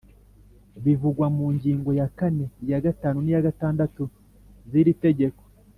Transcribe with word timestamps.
bivugwa 0.83 1.27
mu 1.35 1.45
ngingo 1.55 1.89
ya 1.99 2.07
kane 2.17 2.45
iya 2.65 2.79
gatanu 2.85 3.17
n 3.21 3.27
iya 3.31 3.45
gatandatu 3.47 4.03
z 4.69 4.71
iri 4.81 4.93
tegeko 5.05 5.43